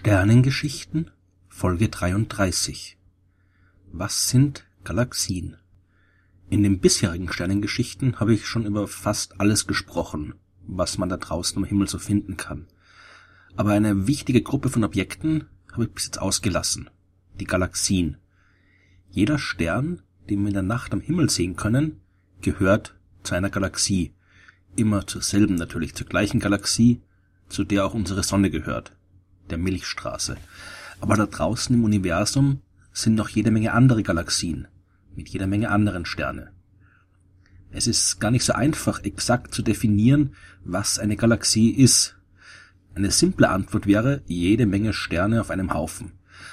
[0.00, 1.10] Sternengeschichten
[1.48, 2.96] Folge 33
[3.90, 5.56] Was sind Galaxien?
[6.48, 11.58] In den bisherigen Sternengeschichten habe ich schon über fast alles gesprochen, was man da draußen
[11.58, 12.68] am Himmel so finden kann.
[13.56, 16.90] Aber eine wichtige Gruppe von Objekten habe ich bis jetzt ausgelassen.
[17.40, 18.18] Die Galaxien.
[19.10, 22.00] Jeder Stern, den wir in der Nacht am Himmel sehen können,
[22.40, 24.14] gehört zu einer Galaxie.
[24.76, 27.02] Immer zur selben natürlich, zur gleichen Galaxie,
[27.48, 28.92] zu der auch unsere Sonne gehört
[29.50, 30.36] der Milchstraße.
[31.00, 32.60] Aber da draußen im Universum
[32.92, 34.68] sind noch jede Menge andere Galaxien
[35.14, 36.52] mit jeder Menge anderen Sterne.
[37.70, 42.16] Es ist gar nicht so einfach, exakt zu definieren, was eine Galaxie ist.
[42.94, 46.12] Eine simple Antwort wäre jede Menge Sterne auf einem Haufen.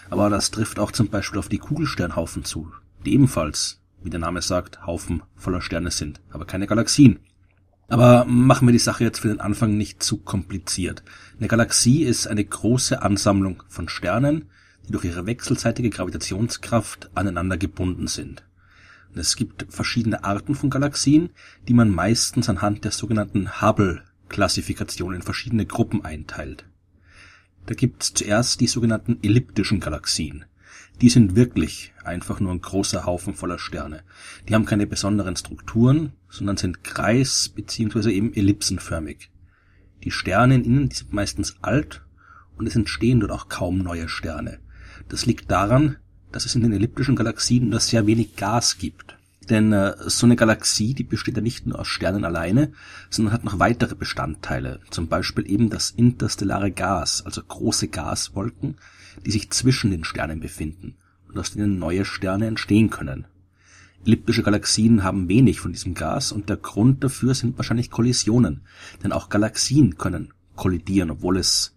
[0.09, 2.71] Aber das trifft auch zum Beispiel auf die Kugelsternhaufen zu,
[3.05, 7.20] die ebenfalls, wie der Name sagt, Haufen voller Sterne sind, aber keine Galaxien.
[7.87, 11.03] Aber machen wir die Sache jetzt für den Anfang nicht zu kompliziert.
[11.37, 14.49] Eine Galaxie ist eine große Ansammlung von Sternen,
[14.87, 18.43] die durch ihre wechselseitige Gravitationskraft aneinander gebunden sind.
[19.13, 21.29] Und es gibt verschiedene Arten von Galaxien,
[21.67, 26.65] die man meistens anhand der sogenannten Hubble-Klassifikation in verschiedene Gruppen einteilt.
[27.67, 30.45] Da gibt's zuerst die sogenannten elliptischen Galaxien.
[31.01, 34.04] Die sind wirklich einfach nur ein großer Haufen voller Sterne.
[34.48, 38.12] Die haben keine besonderen Strukturen, sondern sind kreis- bzw.
[38.12, 39.29] eben ellipsenförmig.
[40.04, 42.04] Die Sterne in ihnen sind meistens alt
[42.57, 44.60] und es entstehen dort auch kaum neue Sterne.
[45.10, 45.98] Das liegt daran,
[46.32, 49.18] dass es in den elliptischen Galaxien nur sehr wenig Gas gibt.
[49.49, 52.71] Denn äh, so eine Galaxie, die besteht ja nicht nur aus Sternen alleine,
[53.10, 54.79] sondern hat noch weitere Bestandteile.
[54.90, 58.77] Zum Beispiel eben das interstellare Gas, also große Gaswolken,
[59.26, 60.96] die sich zwischen den Sternen befinden
[61.27, 63.27] und aus denen neue Sterne entstehen können.
[64.06, 68.62] Elliptische Galaxien haben wenig von diesem Gas und der Grund dafür sind wahrscheinlich Kollisionen,
[69.03, 71.75] denn auch Galaxien können kollidieren, obwohl es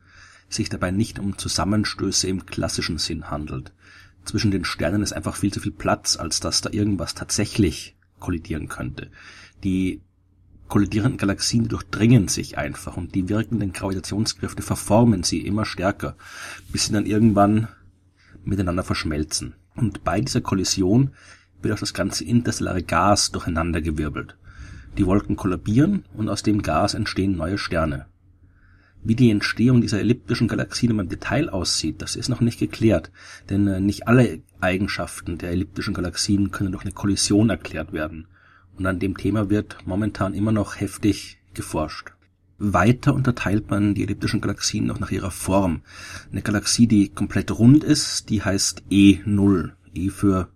[0.49, 3.73] sich dabei nicht um Zusammenstöße im klassischen Sinn handelt.
[4.29, 8.69] Zwischen den Sternen ist einfach viel zu viel Platz, als dass da irgendwas tatsächlich kollidieren
[8.69, 9.11] könnte.
[9.65, 10.03] Die
[10.69, 16.15] kollidierenden Galaxien durchdringen sich einfach und die wirkenden Gravitationskräfte verformen sie immer stärker,
[16.71, 17.69] bis sie dann irgendwann
[18.45, 19.55] miteinander verschmelzen.
[19.75, 21.13] Und bei dieser Kollision
[21.63, 24.37] wird auch das ganze interstellare Gas durcheinandergewirbelt.
[24.99, 28.05] Die Wolken kollabieren und aus dem Gas entstehen neue Sterne.
[29.05, 33.11] Wie die Entstehung dieser elliptischen Galaxien im Detail aussieht, das ist noch nicht geklärt,
[33.49, 38.27] denn äh, nicht alle Eigenschaften der elliptischen Galaxien können durch eine Kollision erklärt werden
[38.79, 42.13] und an dem Thema wird momentan immer noch heftig geforscht.
[42.59, 45.83] Weiter unterteilt man die elliptischen Galaxien noch nach ihrer Form.
[46.31, 49.73] Eine Galaxie, die komplett rund ist, die heißt E0.
[49.95, 50.49] E für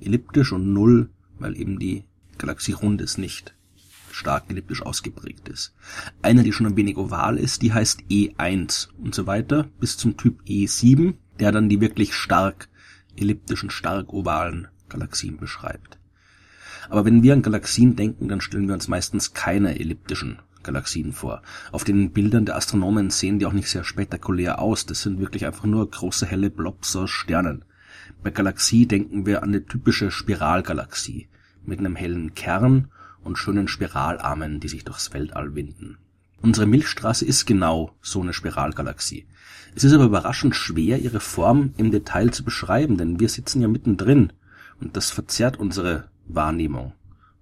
[0.00, 2.04] elliptisch und 0, weil eben die
[2.38, 3.54] Galaxie rund ist, nicht
[4.14, 5.74] stark elliptisch ausgeprägt ist.
[6.22, 10.16] Eine, die schon ein wenig oval ist, die heißt E1 und so weiter bis zum
[10.16, 12.68] Typ E7, der dann die wirklich stark
[13.16, 15.98] elliptischen, stark ovalen Galaxien beschreibt.
[16.88, 21.42] Aber wenn wir an Galaxien denken, dann stellen wir uns meistens keine elliptischen Galaxien vor.
[21.72, 24.86] Auf den Bildern der Astronomen sehen die auch nicht sehr spektakulär aus.
[24.86, 27.64] Das sind wirklich einfach nur große helle Blobs aus Sternen.
[28.22, 31.28] Bei Galaxie denken wir an eine typische Spiralgalaxie
[31.64, 32.88] mit einem hellen Kern
[33.24, 35.98] und schönen Spiralarmen, die sich durchs Weltall winden.
[36.42, 39.26] Unsere Milchstraße ist genau so eine Spiralgalaxie.
[39.74, 43.68] Es ist aber überraschend schwer, ihre Form im Detail zu beschreiben, denn wir sitzen ja
[43.68, 44.32] mittendrin
[44.80, 46.92] und das verzerrt unsere Wahrnehmung.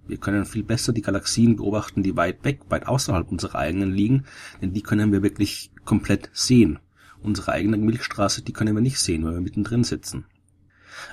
[0.07, 4.25] Wir können viel besser die Galaxien beobachten, die weit weg, weit außerhalb unserer eigenen liegen,
[4.61, 6.79] denn die können wir wirklich komplett sehen.
[7.21, 10.25] Unsere eigene Milchstraße, die können wir nicht sehen, weil wir mittendrin sitzen.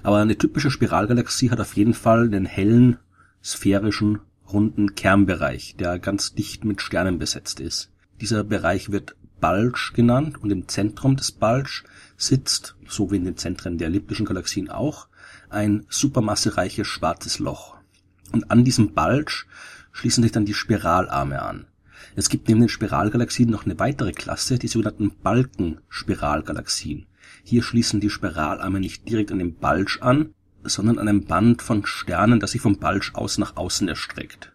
[0.03, 2.99] Aber eine typische Spiralgalaxie hat auf jeden Fall einen hellen,
[3.43, 4.21] sphärischen,
[4.53, 7.91] runden Kernbereich, der ganz dicht mit Sternen besetzt ist.
[8.21, 11.85] Dieser Bereich wird Bulge genannt und im Zentrum des Bulge
[12.17, 15.09] sitzt, so wie in den Zentren der elliptischen Galaxien auch,
[15.49, 17.77] ein supermassereiches schwarzes Loch.
[18.33, 19.33] Und an diesem Bulge
[19.93, 21.67] schließen sich dann die Spiralarme an.
[22.17, 27.07] Es gibt neben den Spiralgalaxien noch eine weitere Klasse, die sogenannten Balkenspiralgalaxien.
[27.45, 31.87] Hier schließen die Spiralarme nicht direkt an den Bulge an, sondern an einem Band von
[31.87, 34.53] Sternen, das sich vom Bulge aus nach außen erstreckt.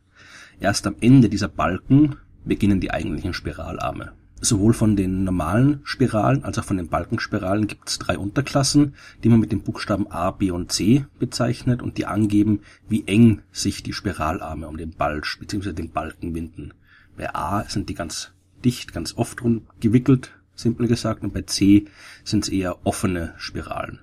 [0.60, 2.16] Erst am Ende dieser Balken
[2.46, 4.14] beginnen die eigentlichen Spiralarme.
[4.42, 8.94] Sowohl von den normalen Spiralen als auch von den Balkenspiralen gibt es drei Unterklassen,
[9.24, 13.42] die man mit den Buchstaben A, B und C bezeichnet und die angeben, wie eng
[13.52, 15.74] sich die Spiralarme um den Bulge bzw.
[15.74, 16.74] den Balken winden.
[17.18, 19.42] Bei A sind die ganz dicht, ganz oft
[19.80, 21.86] gewickelt, simpel gesagt, und bei C
[22.24, 24.00] sind es eher offene Spiralen.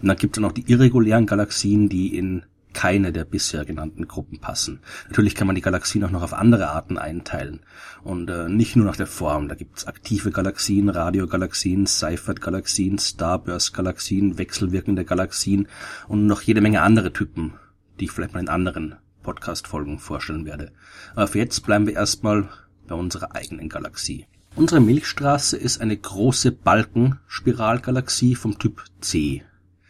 [0.00, 2.42] Und dann gibt es noch die irregulären Galaxien, die in
[2.76, 4.80] keine der bisher genannten Gruppen passen.
[5.08, 7.60] Natürlich kann man die Galaxien auch noch auf andere Arten einteilen.
[8.04, 9.48] Und äh, nicht nur nach der Form.
[9.48, 15.68] Da gibt's aktive Galaxien, Radiogalaxien, Seifert-Galaxien, Starburst-Galaxien, wechselwirkende Galaxien
[16.06, 17.54] und noch jede Menge andere Typen,
[17.98, 20.72] die ich vielleicht mal in anderen Podcast-Folgen vorstellen werde.
[21.14, 22.50] Aber für jetzt bleiben wir erstmal
[22.86, 24.26] bei unserer eigenen Galaxie.
[24.54, 29.42] Unsere Milchstraße ist eine große Balkenspiralgalaxie vom Typ C.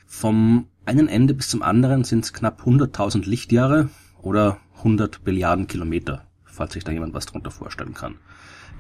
[0.09, 3.91] Vom einen Ende bis zum anderen sind es knapp 100.000 Lichtjahre
[4.23, 8.15] oder 100 Billiarden Kilometer, falls sich da jemand was drunter vorstellen kann.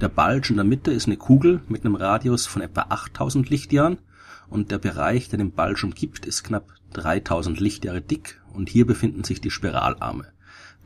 [0.00, 3.98] Der Bulge in der Mitte ist eine Kugel mit einem Radius von etwa 8000 Lichtjahren
[4.48, 9.24] und der Bereich, der den Bulge umgibt, ist knapp 3000 Lichtjahre dick und hier befinden
[9.24, 10.28] sich die Spiralarme.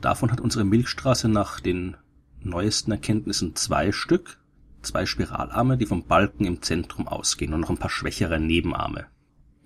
[0.01, 1.95] Davon hat unsere Milchstraße nach den
[2.41, 4.39] neuesten Erkenntnissen zwei Stück,
[4.81, 9.05] zwei Spiralarme, die vom Balken im Zentrum ausgehen und noch ein paar schwächere Nebenarme.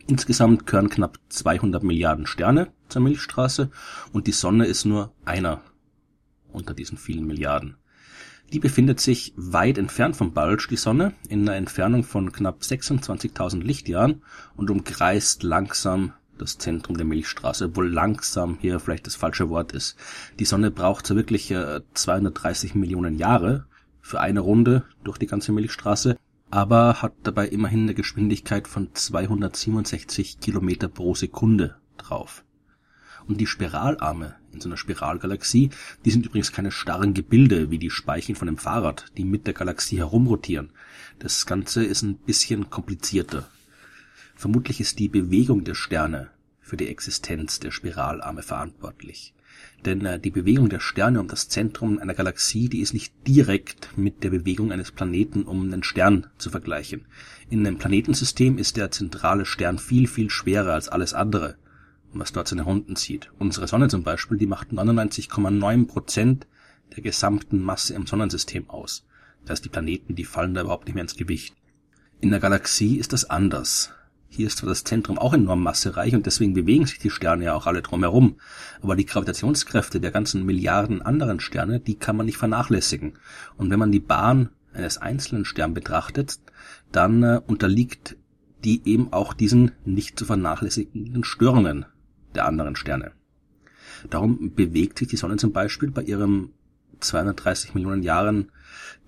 [0.08, 3.72] Insgesamt gehören knapp 200 Milliarden Sterne zur Milchstraße
[4.14, 5.62] und die Sonne ist nur einer
[6.52, 7.76] unter diesen vielen Milliarden.
[8.54, 13.64] Die befindet sich weit entfernt vom Bulge, die Sonne, in einer Entfernung von knapp 26.000
[13.64, 14.22] Lichtjahren
[14.56, 19.98] und umkreist langsam das Zentrum der Milchstraße, obwohl langsam hier vielleicht das falsche Wort ist.
[20.38, 21.54] Die Sonne braucht so wirklich
[21.94, 23.66] 230 Millionen Jahre
[24.02, 26.18] für eine Runde durch die ganze Milchstraße
[26.56, 32.46] aber hat dabei immerhin eine Geschwindigkeit von 267 Kilometer pro Sekunde drauf.
[33.28, 35.72] Und die Spiralarme in so einer Spiralgalaxie,
[36.06, 39.54] die sind übrigens keine starren Gebilde wie die Speichen von einem Fahrrad, die mit der
[39.54, 40.72] Galaxie herumrotieren.
[41.20, 43.50] Das Ganze ist ein bisschen komplizierter.
[44.34, 46.30] Vermutlich ist die Bewegung der Sterne
[46.62, 49.34] für die Existenz der Spiralarme verantwortlich.
[49.86, 53.98] Denn äh, die Bewegung der Sterne um das Zentrum einer Galaxie, die ist nicht direkt
[53.98, 57.06] mit der Bewegung eines Planeten um einen Stern zu vergleichen.
[57.50, 61.56] In einem Planetensystem ist der zentrale Stern viel, viel schwerer als alles andere,
[62.14, 63.32] was dort seine Runden zieht.
[63.38, 66.48] Unsere Sonne zum Beispiel, die macht 99,9 Prozent
[66.96, 69.06] der gesamten Masse im Sonnensystem aus.
[69.42, 71.56] Das heißt, die Planeten, die fallen da überhaupt nicht mehr ins Gewicht.
[72.22, 73.92] In der Galaxie ist das anders.
[74.36, 77.54] Hier ist zwar das Zentrum auch enorm massereich und deswegen bewegen sich die Sterne ja
[77.54, 78.36] auch alle drumherum.
[78.82, 83.14] Aber die Gravitationskräfte der ganzen Milliarden anderen Sterne, die kann man nicht vernachlässigen.
[83.56, 86.40] Und wenn man die Bahn eines einzelnen Sterns betrachtet,
[86.92, 88.18] dann äh, unterliegt
[88.66, 91.86] die eben auch diesen nicht zu vernachlässigenden Störungen
[92.34, 93.14] der anderen Sterne.
[94.10, 96.52] Darum bewegt sich die Sonne zum Beispiel bei ihrem
[97.00, 98.52] 230 Millionen Jahren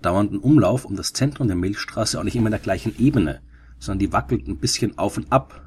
[0.00, 3.40] dauernden Umlauf um das Zentrum der Milchstraße auch nicht immer in der gleichen Ebene,
[3.78, 5.64] sondern die wackelt ein bisschen auf und ab.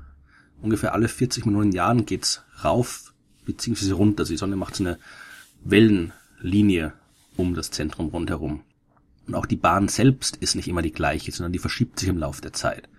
[0.62, 3.14] Ungefähr alle 40 Millionen Jahren geht's rauf
[3.46, 4.26] beziehungsweise runter.
[4.26, 5.00] Die Sonne macht so eine
[5.64, 6.94] Wellenlinie
[7.38, 8.62] um das Zentrum rundherum.
[9.28, 12.18] Und auch die Bahn selbst ist nicht immer die gleiche, sondern die verschiebt sich im
[12.18, 12.90] Laufe der Zeit.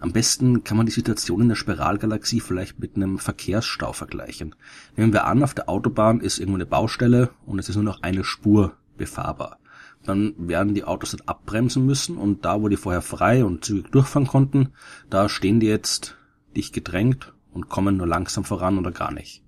[0.00, 4.54] Am besten kann man die Situation in der Spiralgalaxie vielleicht mit einem Verkehrsstau vergleichen.
[4.96, 8.02] Nehmen wir an, auf der Autobahn ist irgendwo eine Baustelle und es ist nur noch
[8.02, 9.58] eine Spur befahrbar
[10.04, 13.90] dann werden die Autos dort abbremsen müssen und da, wo die vorher frei und zügig
[13.90, 14.70] durchfahren konnten,
[15.10, 16.16] da stehen die jetzt
[16.56, 19.42] dicht gedrängt und kommen nur langsam voran oder gar nicht.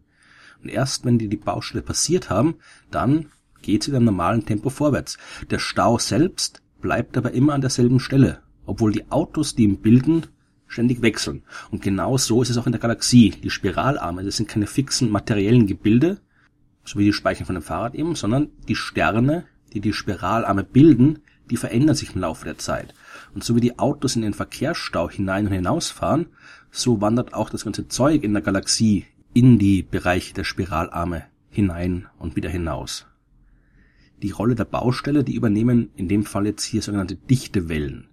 [0.63, 2.57] Und erst wenn die die Baustelle passiert haben,
[2.91, 3.27] dann
[3.63, 5.19] geht sie im normalen Tempo vorwärts.
[5.51, 10.27] Der Stau selbst bleibt aber immer an derselben Stelle, obwohl die Autos, die ihn bilden,
[10.67, 11.43] ständig wechseln.
[11.71, 13.31] Und genau so ist es auch in der Galaxie.
[13.31, 16.19] Die Spiralarme, das sind keine fixen materiellen Gebilde,
[16.85, 21.19] so wie die Speichen von einem Fahrrad eben, sondern die Sterne die die Spiralarme bilden,
[21.51, 22.95] die verändern sich im Laufe der Zeit.
[23.35, 26.27] Und so wie die Autos in den Verkehrsstau hinein und hinausfahren,
[26.71, 29.05] so wandert auch das ganze Zeug in der Galaxie
[29.35, 33.07] in die Bereiche der Spiralarme hinein und wieder hinaus.
[34.23, 38.09] Die Rolle der Baustelle, die übernehmen in dem Fall jetzt hier sogenannte Dichtewellen.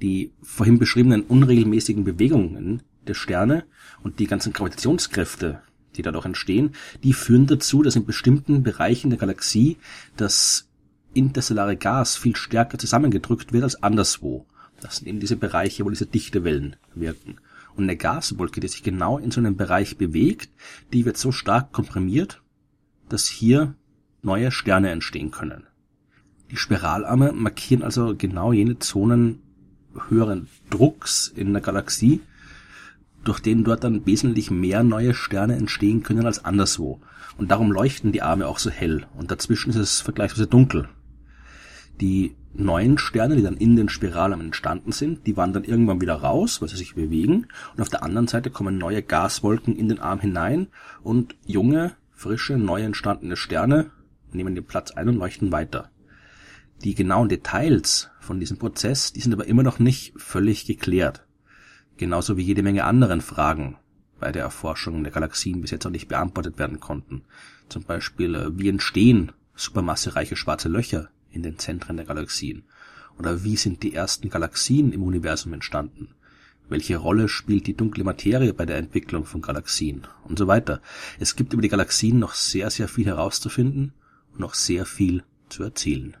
[0.00, 3.64] Die vorhin beschriebenen unregelmäßigen Bewegungen der Sterne
[4.02, 5.60] und die ganzen Gravitationskräfte,
[5.96, 6.70] die dadurch entstehen,
[7.02, 9.76] die führen dazu, dass in bestimmten Bereichen der Galaxie
[10.16, 10.69] das
[11.14, 14.46] interstellare Gas viel stärker zusammengedrückt wird als anderswo.
[14.80, 17.36] Das sind eben diese Bereiche, wo diese Dichtewellen wirken.
[17.76, 20.50] Und eine Gaswolke, die sich genau in so einem Bereich bewegt,
[20.92, 22.42] die wird so stark komprimiert,
[23.08, 23.74] dass hier
[24.22, 25.66] neue Sterne entstehen können.
[26.50, 29.42] Die Spiralarme markieren also genau jene Zonen
[30.08, 32.20] höheren Drucks in der Galaxie,
[33.24, 37.00] durch den dort dann wesentlich mehr neue Sterne entstehen können als anderswo.
[37.36, 40.88] Und darum leuchten die Arme auch so hell und dazwischen ist es vergleichsweise dunkel.
[42.00, 46.60] Die neuen Sterne, die dann in den Spiralarmen entstanden sind, die wandern irgendwann wieder raus,
[46.60, 47.46] weil sie sich bewegen.
[47.74, 50.68] Und auf der anderen Seite kommen neue Gaswolken in den Arm hinein
[51.02, 53.90] und junge, frische, neu entstandene Sterne
[54.32, 55.90] nehmen den Platz ein und leuchten weiter.
[56.82, 61.26] Die genauen Details von diesem Prozess, die sind aber immer noch nicht völlig geklärt.
[61.96, 63.76] Genauso wie jede Menge anderen Fragen
[64.18, 67.22] bei der Erforschung der Galaxien bis jetzt noch nicht beantwortet werden konnten.
[67.68, 72.64] Zum Beispiel, äh, wie entstehen supermassereiche schwarze Löcher in den Zentren der Galaxien?
[73.18, 76.08] Oder wie sind die ersten Galaxien im Universum entstanden?
[76.68, 80.06] Welche Rolle spielt die dunkle Materie bei der Entwicklung von Galaxien?
[80.24, 80.80] Und so weiter.
[81.18, 83.92] Es gibt über die Galaxien noch sehr, sehr viel herauszufinden
[84.32, 86.16] und noch sehr viel zu erzählen.